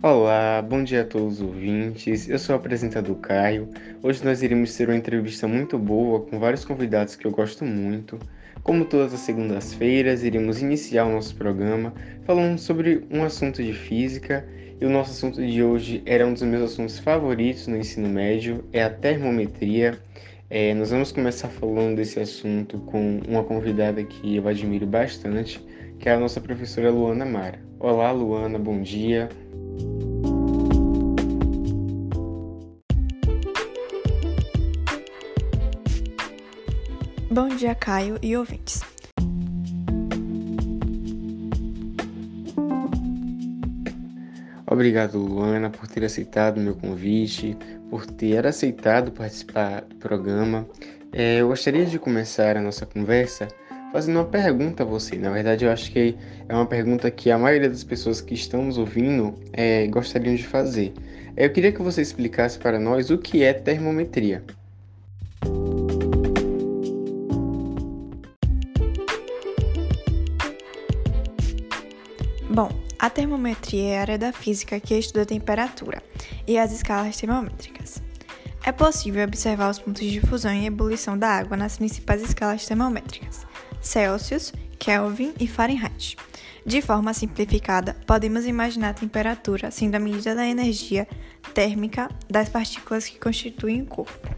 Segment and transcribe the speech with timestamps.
[0.00, 2.28] Olá, bom dia a todos os ouvintes.
[2.28, 3.68] Eu sou o apresentador Caio.
[4.00, 8.16] Hoje nós iremos ter uma entrevista muito boa com vários convidados que eu gosto muito.
[8.62, 11.92] Como todas as segundas-feiras, iremos iniciar o nosso programa
[12.24, 14.48] falando sobre um assunto de física.
[14.80, 18.64] E o nosso assunto de hoje era um dos meus assuntos favoritos no ensino médio,
[18.72, 19.98] é a termometria.
[20.48, 25.60] É, nós vamos começar falando desse assunto com uma convidada que eu admiro bastante,
[25.98, 27.58] que é a nossa professora Luana Mara.
[27.80, 29.28] Olá, Luana, bom dia.
[37.30, 38.80] Bom dia, Caio e ouvintes.
[44.66, 47.54] Obrigado, Luana, por ter aceitado meu convite,
[47.90, 50.66] por ter aceitado participar do programa.
[51.12, 53.48] É, eu gostaria de começar a nossa conversa
[53.92, 55.16] fazendo uma pergunta a você.
[55.16, 56.16] Na verdade, eu acho que
[56.48, 60.94] é uma pergunta que a maioria das pessoas que estamos ouvindo é, gostariam de fazer.
[61.36, 64.42] É, eu queria que você explicasse para nós o que é termometria.
[72.50, 76.02] Bom, a termometria é a área da física que estuda a temperatura
[76.46, 78.02] e as escalas termométricas.
[78.64, 83.46] É possível observar os pontos de fusão e ebulição da água nas principais escalas termométricas,
[83.82, 86.16] Celsius, Kelvin e Fahrenheit.
[86.64, 91.06] De forma simplificada, podemos imaginar a temperatura sendo a medida da energia
[91.52, 94.37] térmica das partículas que constituem o corpo.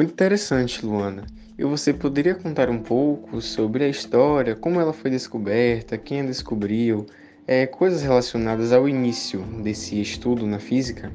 [0.00, 1.26] Muito interessante, Luana.
[1.58, 6.24] E você poderia contar um pouco sobre a história, como ela foi descoberta, quem a
[6.24, 7.04] descobriu,
[7.46, 11.12] é, coisas relacionadas ao início desse estudo na física?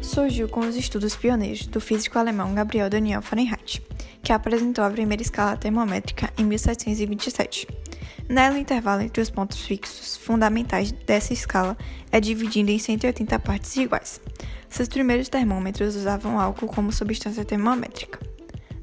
[0.00, 3.82] Surgiu com os estudos pioneiros do físico alemão Gabriel Daniel Fahrenheit,
[4.22, 7.87] que apresentou a primeira escala termométrica em 1727.
[8.28, 11.76] Nela, o intervalo entre os pontos fixos fundamentais dessa escala
[12.12, 14.20] é dividido em 180 partes iguais.
[14.68, 18.20] Seus primeiros termômetros usavam álcool como substância termométrica.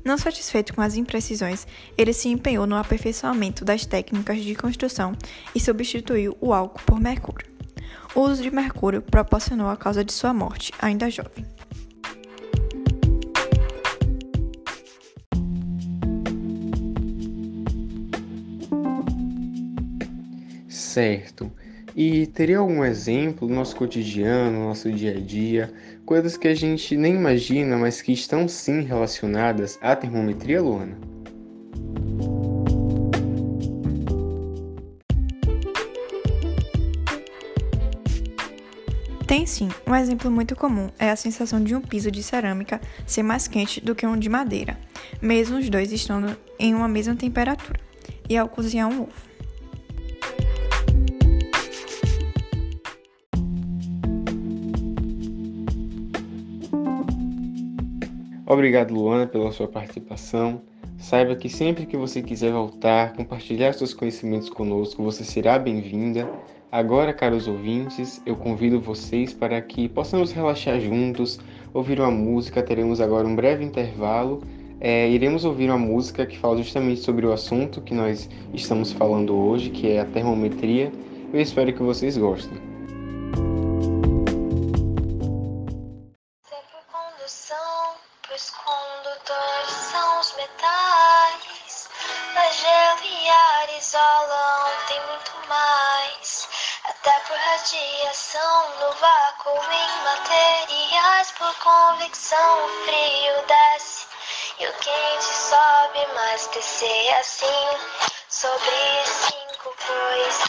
[0.04, 1.68] Não satisfeito com as imprecisões,
[1.98, 5.14] ele se empenhou no aperfeiçoamento das técnicas de construção
[5.54, 7.48] e substituiu o álcool por mercúrio.
[8.16, 11.55] O uso de mercúrio proporcionou a causa de sua morte, ainda jovem.
[20.96, 21.52] Certo.
[21.94, 25.74] E teria algum exemplo do nosso cotidiano, nosso dia a dia,
[26.06, 30.98] coisas que a gente nem imagina, mas que estão sim relacionadas à termometria, Luana?
[39.28, 39.68] Tem sim.
[39.86, 43.82] Um exemplo muito comum é a sensação de um piso de cerâmica ser mais quente
[43.82, 44.80] do que um de madeira,
[45.22, 47.82] mesmo os dois estando em uma mesma temperatura,
[48.30, 49.35] e ao cozinhar um ovo.
[58.48, 60.62] Obrigado, Luana, pela sua participação.
[61.00, 66.30] Saiba que sempre que você quiser voltar, compartilhar seus conhecimentos conosco, você será bem-vinda.
[66.72, 71.40] Agora, caros ouvintes, eu convido vocês para que possamos relaxar juntos,
[71.74, 72.62] ouvir uma música.
[72.62, 74.44] Teremos agora um breve intervalo.
[74.80, 79.36] É, iremos ouvir uma música que fala justamente sobre o assunto que nós estamos falando
[79.36, 80.92] hoje, que é a termometria.
[81.34, 82.75] Eu espero que vocês gostem.
[97.66, 104.06] Radiação no vácuo em materiais por convecção o frio desce
[104.60, 107.80] e o quente sobe mas descer assim
[108.30, 108.70] sobre
[109.04, 110.42] 5 pois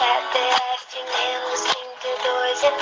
[0.00, 2.80] é TF menos 32 e 9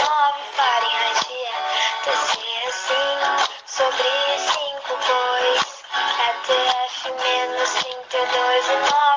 [0.55, 3.19] Fahrenheit é descer assim
[3.67, 5.83] sobre 5 pois
[6.21, 9.12] é TF menos 32 e 9 Fahrenheit é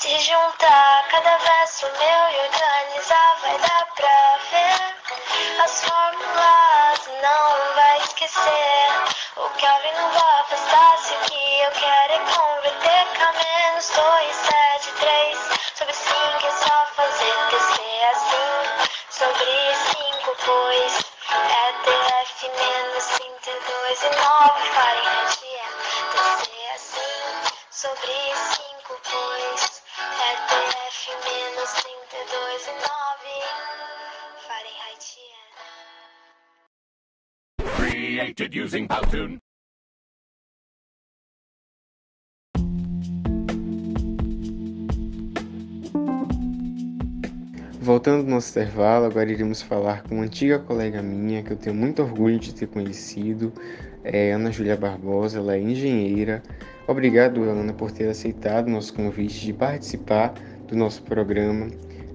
[0.00, 5.60] se juntar cada verso meu e organizar vai dar pra ver.
[5.60, 8.88] As fórmulas, não vai esquecer.
[9.34, 13.06] O Kelvin não vai afastar-se, o que eu quero é converter.
[13.18, 15.38] K menos 2, 7, 3
[15.74, 18.90] sobre 5 é só fazer descer assim.
[19.10, 20.92] Sobre 5, pois
[21.32, 25.66] é TF menos 32 e 9 Fahrenheit é
[26.14, 27.08] descer assim.
[27.72, 28.67] Sobre 5,
[38.08, 39.36] Created using Powtoon.
[47.82, 51.76] Voltando ao nosso intervalo, agora iremos falar com uma antiga colega minha que eu tenho
[51.76, 53.52] muito orgulho de ter conhecido,
[54.02, 56.42] é Ana Júlia Barbosa, ela é engenheira.
[56.86, 60.32] Obrigado, Ana, por ter aceitado nosso convite de participar
[60.66, 61.68] do nosso programa.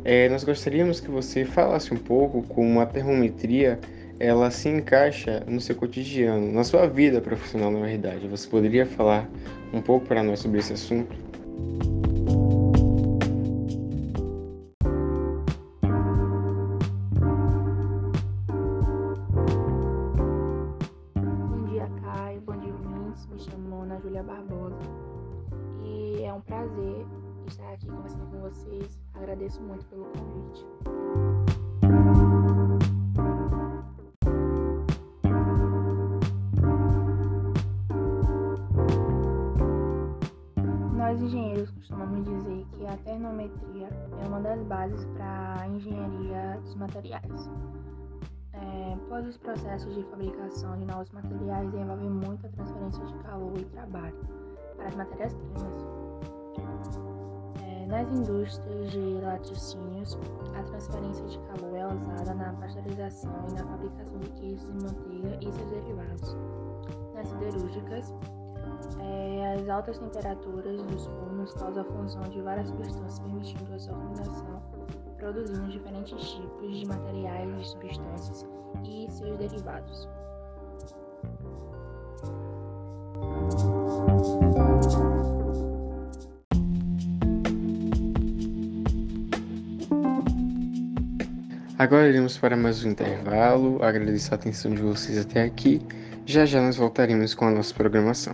[0.04, 3.80] É, nós gostaríamos que você falasse um pouco como a termometria
[4.24, 8.28] ela se encaixa no seu cotidiano, na sua vida profissional, na verdade.
[8.28, 9.30] Você poderia falar
[9.74, 11.14] um pouco para nós sobre esse assunto?
[28.54, 29.00] vocês.
[29.14, 30.33] Agradeço muito pelo convite.
[47.28, 47.50] Materiais.
[48.54, 53.66] É, pois os processos de fabricação de novos materiais envolvem muita transferência de calor e
[53.66, 54.18] trabalho
[54.78, 56.04] para as matérias-primas.
[57.94, 60.18] Nas indústrias de laticínios,
[60.56, 65.38] a transferência de calor é usada na pasteurização e na fabricação de queijos e manteiga
[65.40, 66.36] e seus derivados.
[67.14, 68.12] Nas siderúrgicas,
[69.00, 73.94] é, as altas temperaturas dos fornos causam a fusão de várias substâncias, permitindo a sua
[73.94, 74.64] combinação,
[75.24, 78.46] produzindo diferentes tipos de materiais e substâncias
[78.84, 80.10] e seus derivados.
[91.80, 93.82] Agora iremos para mais um intervalo.
[93.82, 95.82] Agradeço a atenção de vocês até aqui.
[96.26, 98.34] Já já nós voltaremos com a nossa programação.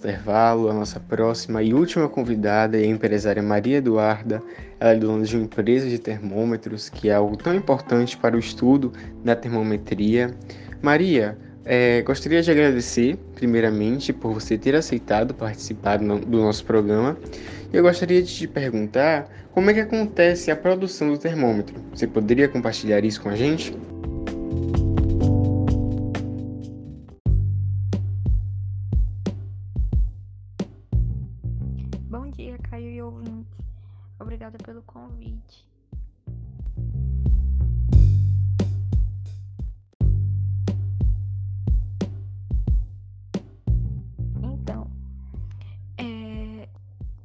[0.00, 4.42] intervalo, a nossa próxima e última convidada é a empresária Maria Eduarda.
[4.80, 8.38] Ela é dona de uma empresa de termômetros, que é algo tão importante para o
[8.40, 8.92] estudo
[9.24, 10.34] da termometria.
[10.82, 17.16] Maria, é, gostaria de agradecer, primeiramente, por você ter aceitado participar do nosso programa.
[17.72, 21.76] Eu gostaria de te perguntar como é que acontece a produção do termômetro.
[21.94, 23.72] Você poderia compartilhar isso com a gente?
[32.34, 33.56] Dia, Caio e ouvintes.
[34.18, 35.64] Obrigada pelo convite.
[44.42, 44.90] Então,
[45.96, 46.68] é,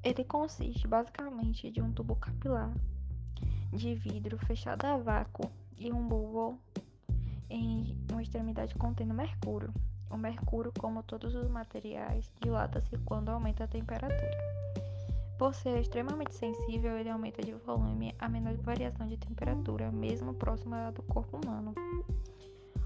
[0.03, 2.71] ele consiste basicamente de um tubo capilar
[3.73, 6.59] de vidro fechado a vácuo e um bulbo
[7.49, 9.73] em uma extremidade contendo mercúrio.
[10.09, 14.58] O mercúrio, como todos os materiais, dilata-se quando aumenta a temperatura.
[15.39, 20.91] Por ser extremamente sensível, ele aumenta de volume a menor variação de temperatura, mesmo próxima
[20.91, 21.73] do corpo humano.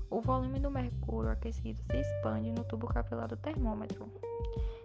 [0.07, 4.07] O volume do mercúrio aquecido se expande no tubo capilar do termômetro,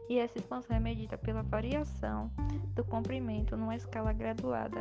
[0.09, 2.31] e essa expansão é medida pela variação
[2.75, 4.81] do comprimento numa escala graduada,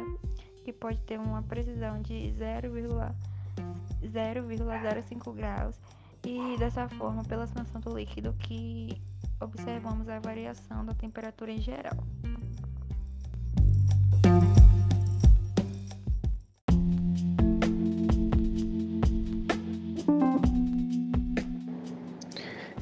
[0.63, 5.77] que pode ter uma precisão de 0,05 graus,
[6.25, 9.01] e dessa forma, pela expansão do líquido, que
[9.41, 11.97] observamos a variação da temperatura em geral.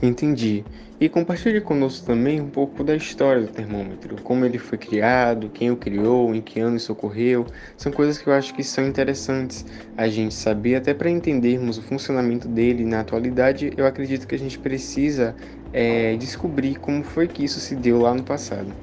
[0.02, 0.64] Entendi.
[1.00, 5.72] E compartilhe conosco também um pouco da história do termômetro, como ele foi criado, quem
[5.72, 7.46] o criou, em que ano isso ocorreu.
[7.78, 11.82] São coisas que eu acho que são interessantes a gente saber, até para entendermos o
[11.82, 13.72] funcionamento dele na atualidade.
[13.76, 15.36] Eu acredito que a gente precisa
[15.72, 18.76] é, descobrir como foi que isso se deu lá no passado.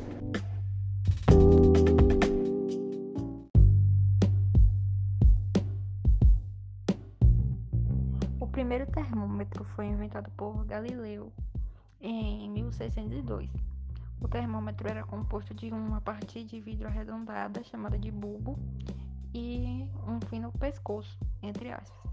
[14.73, 18.59] O termômetro era composto de uma parte de vidro arredondada chamada de bulbo
[19.35, 22.11] e um fino pescoço, entre aspas.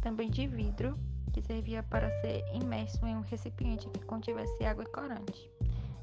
[0.00, 0.98] Também de vidro,
[1.32, 5.50] que servia para ser imerso em um recipiente que contivesse água e corante.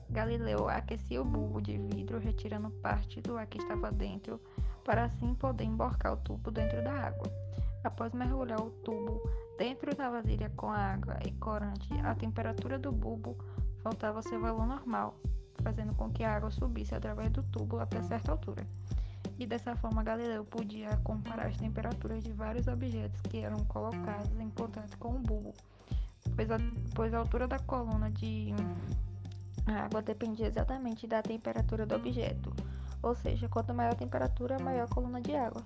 [0.10, 4.40] Galileu aquecia o bulbo de vidro, retirando parte do ar que estava dentro,
[4.86, 7.28] para assim poder emborcar o tubo dentro da água.
[7.84, 9.22] Após mergulhar o tubo
[9.58, 13.38] dentro da vasilha com água e corante, a temperatura do bulbo
[13.84, 15.20] voltava ao seu valor normal,
[15.66, 18.64] fazendo com que a água subisse através do tubo até certa altura.
[19.40, 24.50] E dessa forma, Galileu podia comparar as temperaturas de vários objetos que eram colocados em
[24.52, 25.54] contato com o bulbo,
[26.36, 26.58] pois a,
[26.94, 28.54] pois a altura da coluna de
[29.66, 32.54] água dependia exatamente da temperatura do objeto,
[33.02, 35.64] ou seja, quanto maior a temperatura, maior a coluna de água.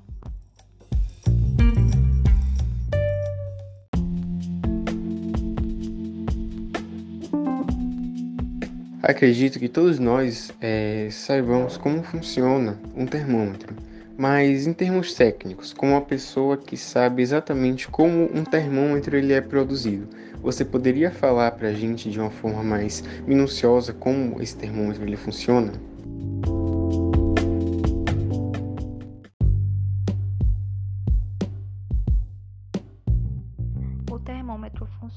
[9.02, 13.74] Acredito que todos nós é, saibamos como funciona um termômetro,
[14.18, 19.40] mas em termos técnicos, como uma pessoa que sabe exatamente como um termômetro ele é
[19.40, 20.10] produzido,
[20.42, 25.16] você poderia falar para a gente de uma forma mais minuciosa como esse termômetro ele
[25.16, 25.72] funciona?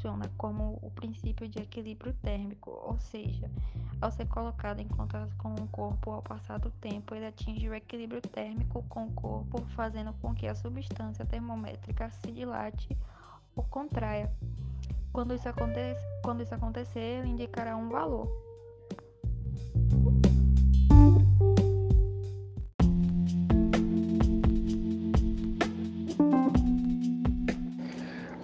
[0.03, 3.49] Funciona como o princípio de equilíbrio térmico, ou seja,
[4.01, 7.75] ao ser colocado em contato com o corpo ao passar do tempo, ele atinge o
[7.75, 12.97] equilíbrio térmico com o corpo, fazendo com que a substância termométrica se dilate
[13.55, 14.29] ou contraia.
[15.13, 15.49] Quando isso,
[16.23, 18.52] quando isso acontecer, ele indicará um valor.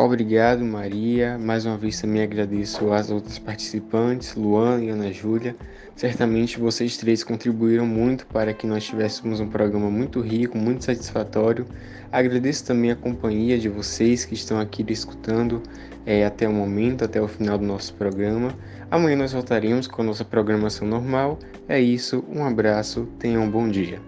[0.00, 1.36] Obrigado, Maria.
[1.36, 5.56] Mais uma vez também agradeço às outras participantes, Luana e Ana Júlia.
[5.96, 11.66] Certamente vocês três contribuíram muito para que nós tivéssemos um programa muito rico, muito satisfatório.
[12.12, 15.60] Agradeço também a companhia de vocês que estão aqui escutando
[16.06, 18.56] é, até o momento, até o final do nosso programa.
[18.88, 21.40] Amanhã nós voltaremos com a nossa programação normal.
[21.68, 24.00] É isso, um abraço, tenham um bom dia.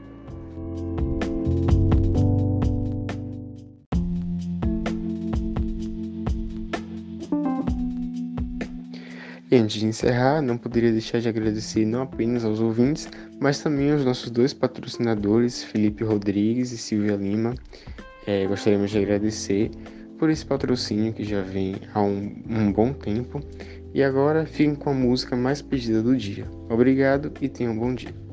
[9.50, 13.09] E antes de encerrar, não poderia deixar de agradecer não apenas aos ouvintes,
[13.40, 17.54] mas também aos nossos dois patrocinadores, Felipe Rodrigues e Silvia Lima.
[18.28, 19.73] É, gostaríamos de agradecer
[20.21, 23.40] por esse patrocínio que já vem há um, um bom tempo.
[23.92, 26.47] E agora fiquem com a música mais pedida do dia.
[26.69, 28.30] Obrigado e tenham um bom dia.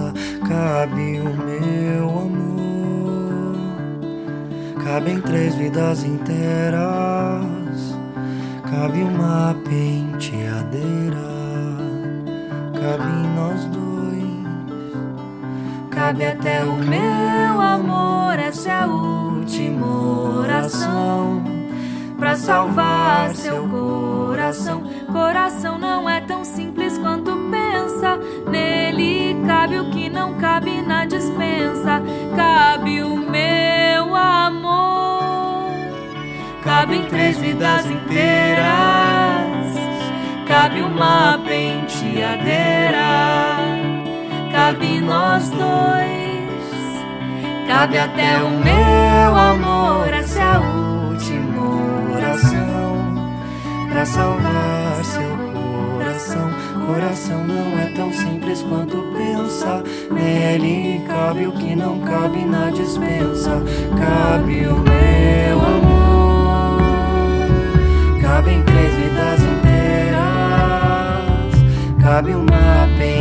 [0.00, 0.12] graça
[0.48, 3.56] cabe o meu amor.
[4.84, 6.80] Cabem três vidas inteiras,
[8.70, 11.16] cabe uma penteadeira,
[12.74, 14.94] cabe em nós dois,
[15.90, 18.38] cabe até o meu amor.
[18.38, 19.86] Essa é a última
[20.40, 21.44] oração
[22.18, 24.82] para salvar seu coração.
[25.12, 28.18] Coração não é tão simples quanto pensa
[29.70, 32.02] cabe o que não cabe na dispensa.
[32.34, 35.70] Cabe o meu amor.
[36.64, 38.66] cabe em três vidas inteiras.
[40.48, 42.98] Cabe uma penteadeira.
[44.50, 46.10] Cabe nós dois.
[47.68, 50.12] Cabe até o meu amor.
[50.12, 53.30] Essa é a última oração
[53.88, 55.38] para salvar seu
[56.00, 59.84] coração coração não é tão simples quanto pensa.
[60.10, 61.04] Nele né?
[61.06, 63.62] cabe o que não cabe na dispensa.
[63.96, 66.80] Cabe o meu amor,
[68.20, 70.20] cabe em três vidas inteiras,
[72.02, 73.19] cabe uma pena.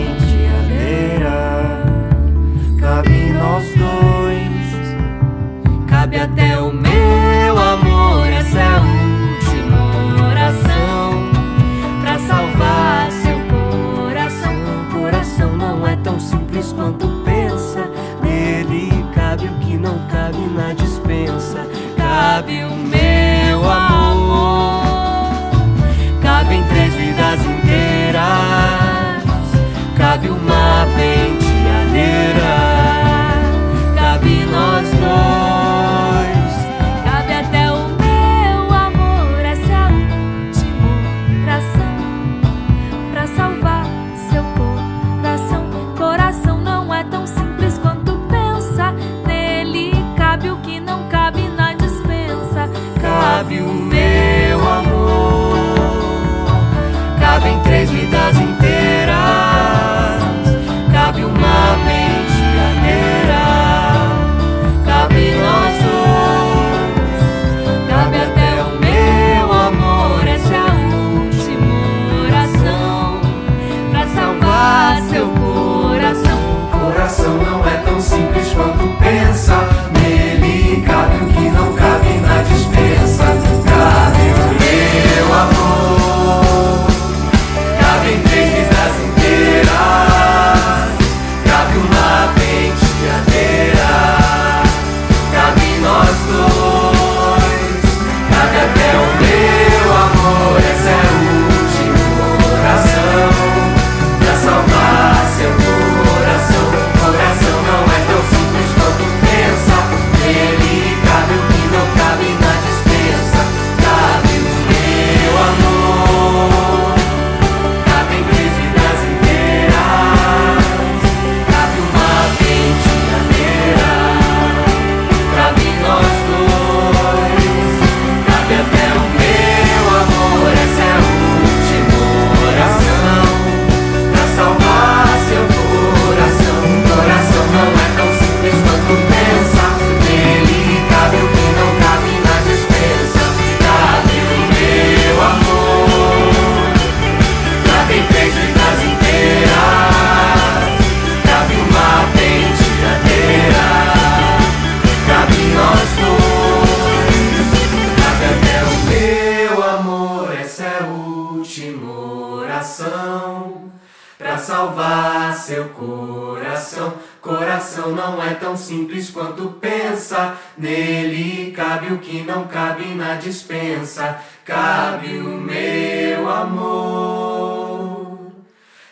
[162.80, 163.72] coração
[164.18, 166.94] para salvar seu coração.
[167.22, 170.36] Coração não é tão simples quanto pensa.
[170.58, 174.20] Nele cabe o que não cabe na dispensa.
[174.46, 178.32] Cabe o meu amor.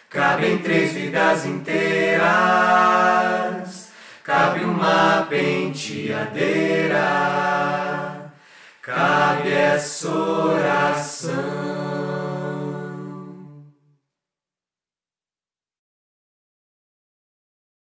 [0.09, 2.27] Cabe em três vidas inteiras.
[4.23, 6.97] Cabe uma penteadeira.
[8.81, 11.76] Cabe essa oração.